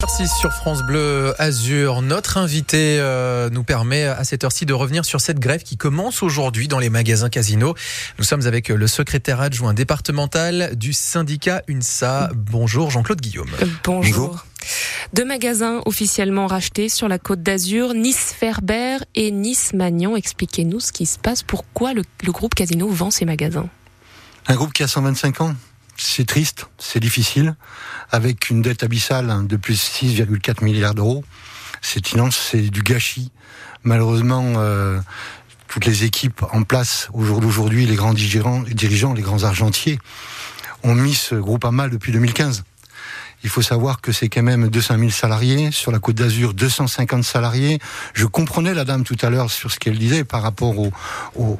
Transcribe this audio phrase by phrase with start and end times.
[0.00, 2.02] Merci sur France Bleu Azur.
[2.02, 6.22] Notre invité euh, nous permet à cette heure-ci de revenir sur cette grève qui commence
[6.22, 7.74] aujourd'hui dans les magasins casinos.
[8.16, 12.30] Nous sommes avec le secrétaire adjoint départemental du syndicat UNSA.
[12.36, 13.50] Bonjour Jean-Claude Guillaume.
[13.60, 14.46] Euh, bonjour.
[15.14, 20.14] Deux magasins officiellement rachetés sur la côte d'Azur, Nice Ferber et Nice Magnan.
[20.14, 21.42] Expliquez-nous ce qui se passe.
[21.42, 23.68] Pourquoi le, le groupe Casino vend ces magasins?
[24.46, 25.56] Un groupe qui a 125 ans?
[25.98, 27.56] C'est triste, c'est difficile,
[28.10, 31.24] avec une dette abyssale de plus de 6,4 milliards d'euros.
[31.82, 33.30] C'est immense, c'est du gâchis.
[33.82, 35.00] Malheureusement, euh,
[35.66, 39.98] toutes les équipes en place au jour d'aujourd'hui, les grands dirigeants, les grands argentiers,
[40.84, 42.64] ont mis ce groupe à mal depuis 2015.
[43.44, 47.22] Il faut savoir que c'est quand même 200 000 salariés sur la Côte d'Azur, 250
[47.22, 47.78] salariés.
[48.14, 50.90] Je comprenais la dame tout à l'heure sur ce qu'elle disait par rapport au,
[51.36, 51.58] au,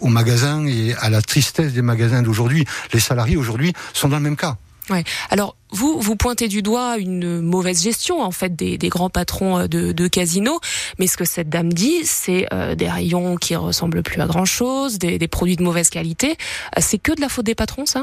[0.00, 2.64] aux magasins et à la tristesse des magasins d'aujourd'hui.
[2.92, 4.56] Les salariés aujourd'hui sont dans le même cas.
[4.88, 5.04] Ouais.
[5.30, 9.60] Alors vous vous pointez du doigt une mauvaise gestion en fait des, des grands patrons
[9.60, 10.60] euh, de, de casinos,
[10.98, 14.46] mais ce que cette dame dit, c'est euh, des rayons qui ressemblent plus à grand
[14.46, 16.36] chose, des, des produits de mauvaise qualité.
[16.76, 18.02] Euh, c'est que de la faute des patrons, ça?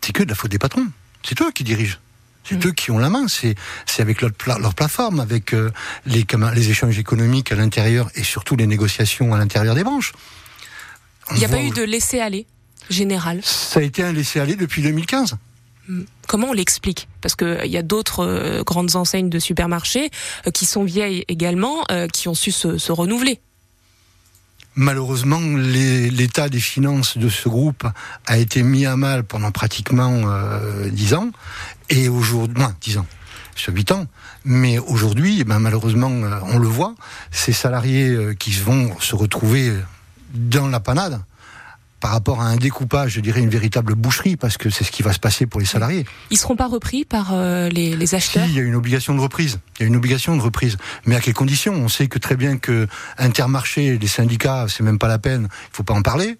[0.00, 0.86] C'est que de la faute des patrons.
[1.22, 1.98] C'est eux qui dirigent.
[2.42, 2.68] C'est mmh.
[2.68, 3.26] eux qui ont la main.
[3.28, 3.56] C'est
[3.98, 5.70] avec leur, leur plateforme, avec euh,
[6.06, 10.12] les les échanges économiques à l'intérieur et surtout les négociations à l'intérieur des branches.
[11.32, 12.46] Il n'y a pas eu de laisser-aller
[12.90, 15.36] général Ça a été un laisser-aller depuis 2015.
[15.88, 16.02] Hmm.
[16.26, 17.08] Comment on l'explique?
[17.20, 20.10] Parce qu'il euh, y a d'autres euh, grandes enseignes de supermarchés
[20.46, 23.40] euh, qui sont vieilles également, qui ont su se, se renouveler.
[24.74, 27.86] Malheureusement, l'état des finances de ce groupe
[28.26, 30.24] a été mis à mal pendant pratiquement
[30.90, 31.30] dix ans,
[31.88, 33.06] et aujourd'hui, moins dix ans,
[33.54, 34.06] sur huit ans.
[34.44, 36.10] Mais aujourd'hui, eh ben, malheureusement,
[36.42, 36.94] on le voit,
[37.30, 39.72] ces salariés qui vont se retrouver
[40.36, 41.20] dans la panade
[42.00, 45.02] par rapport à un découpage, je dirais une véritable boucherie, parce que c'est ce qui
[45.02, 46.04] va se passer pour les salariés.
[46.30, 49.14] Ils seront pas repris par euh, les, les, acheteurs si, Il y a une obligation
[49.14, 49.58] de reprise.
[49.78, 50.76] Il y a une obligation de reprise.
[51.06, 51.74] Mais à quelles conditions?
[51.74, 52.86] On sait que très bien que
[53.18, 56.38] Intermarché, les syndicats, c'est même pas la peine, il faut pas en parler.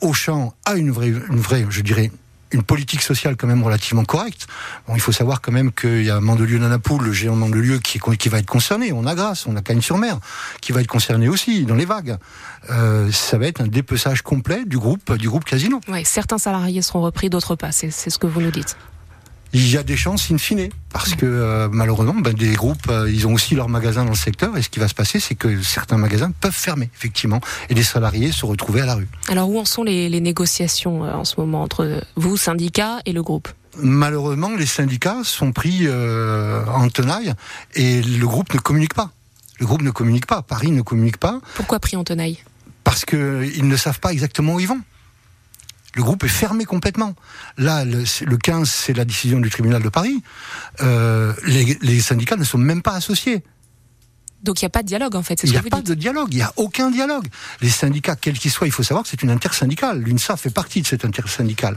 [0.00, 2.12] Auchan a une vraie, une vraie, je dirais,
[2.52, 4.46] une politique sociale quand même relativement correcte.
[4.86, 8.00] Bon, il faut savoir quand même qu'il y a Mandelieu Nanapoul, le géant Mandelieu, qui,
[8.18, 8.92] qui va être concerné.
[8.92, 10.18] On a Grasse, on a Cagnes-sur-Mer,
[10.60, 12.16] qui va être concerné aussi dans les vagues.
[12.70, 15.80] Euh, ça va être un dépeçage complet du groupe, du groupe Casino.
[15.88, 17.72] Ouais, certains salariés seront repris, d'autres pas.
[17.72, 18.76] C'est ce que vous nous dites
[19.52, 23.10] il y a des chances in fine, parce que euh, malheureusement, ben, des groupes, euh,
[23.10, 25.34] ils ont aussi leurs magasins dans le secteur, et ce qui va se passer, c'est
[25.34, 29.08] que certains magasins peuvent fermer, effectivement, et les salariés se retrouver à la rue.
[29.28, 33.12] Alors où en sont les, les négociations euh, en ce moment entre vous, syndicats, et
[33.12, 33.48] le groupe?
[33.80, 37.32] Malheureusement, les syndicats sont pris en tenaille,
[37.74, 39.12] et le groupe ne communique pas.
[39.60, 41.40] Le groupe ne communique pas, Paris ne communique pas.
[41.54, 42.38] Pourquoi pris en tenaille?
[42.82, 44.80] Parce qu'ils ne savent pas exactement où ils vont.
[45.98, 47.16] Le groupe est fermé complètement.
[47.56, 50.22] Là, le, le 15, c'est la décision du tribunal de Paris.
[50.80, 53.42] Euh, les, les, syndicats ne sont même pas associés.
[54.44, 55.42] Donc il n'y a pas de dialogue en fait.
[55.42, 57.26] Il n'y a pas de dialogue, il n'y a aucun dialogue.
[57.62, 60.00] Les syndicats, quels qu'ils soient, il faut savoir que c'est une intersyndicale.
[60.00, 61.76] L'UNSA fait partie de cette intersyndicale.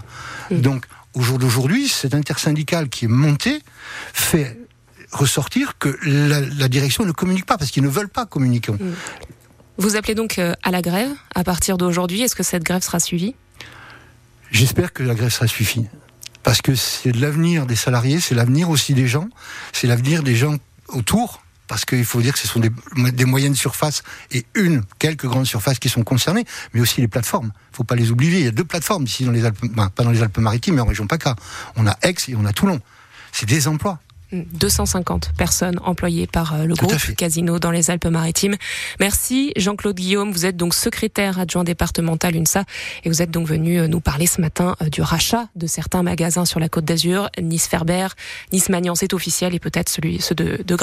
[0.51, 0.61] Mmh.
[0.61, 3.63] Donc au jour d'aujourd'hui, cette intersyndicale qui est montée
[4.13, 4.59] fait
[5.11, 8.73] ressortir que la, la direction ne communique pas parce qu'ils ne veulent pas communiquer.
[8.73, 8.93] Mmh.
[9.77, 12.21] Vous appelez donc euh, à la grève à partir d'aujourd'hui.
[12.21, 13.33] Est-ce que cette grève sera suivie?
[14.51, 15.87] J'espère que la grève sera suffit.
[16.43, 19.29] Parce que c'est l'avenir des salariés, c'est l'avenir aussi des gens,
[19.73, 20.57] c'est l'avenir des gens
[20.89, 21.41] autour.
[21.67, 25.79] Parce qu'il faut dire que ce sont des, moyennes surfaces et une, quelques grandes surfaces
[25.79, 27.53] qui sont concernées, mais aussi les plateformes.
[27.71, 28.39] Il faut pas les oublier.
[28.39, 30.85] Il y a deux plateformes ici dans les Alpes, pas dans les Alpes-Maritimes, mais en
[30.85, 31.37] région PACA.
[31.77, 32.81] On a Aix et on a Toulon.
[33.31, 33.99] C'est des emplois.
[34.31, 38.55] 250 personnes employées par euh, le Tout groupe Casino dans les Alpes-Maritimes.
[38.99, 42.63] Merci Jean-Claude Guillaume, vous êtes donc secrétaire adjoint départemental UNSA
[43.03, 46.03] et vous êtes donc venu euh, nous parler ce matin euh, du rachat de certains
[46.03, 48.07] magasins sur la Côte d'Azur, Nice Ferber,
[48.51, 50.75] Nice Magnan, c'est officiel et peut-être celui ceux de, de